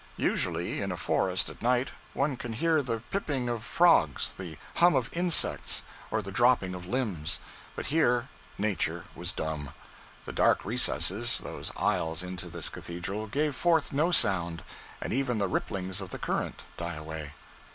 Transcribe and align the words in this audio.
Usually 0.17 0.81
in 0.81 0.91
a 0.91 0.97
forest 0.97 1.47
at 1.51 1.61
night 1.61 1.91
one 2.15 2.35
can 2.35 2.53
hear 2.53 2.81
the 2.81 3.03
piping 3.11 3.47
of 3.47 3.63
frogs, 3.63 4.31
the 4.35 4.57
hum 4.77 4.95
of 4.95 5.11
insects, 5.15 5.83
or 6.09 6.23
the 6.23 6.31
dropping 6.31 6.73
of 6.73 6.87
limbs; 6.87 7.37
but 7.75 7.85
here 7.85 8.27
nature 8.57 9.05
was 9.13 9.31
dumb. 9.31 9.75
The 10.25 10.33
dark 10.33 10.65
recesses, 10.65 11.37
those 11.37 11.71
aisles 11.77 12.23
into 12.23 12.49
this 12.49 12.67
cathedral, 12.67 13.27
gave 13.27 13.55
forth 13.55 13.93
no 13.93 14.09
sound, 14.09 14.63
and 14.99 15.13
even 15.13 15.37
the 15.37 15.47
ripplings 15.47 16.01
of 16.01 16.09
the 16.09 16.17
current 16.17 16.63
die 16.77 16.95
away. 16.95 17.33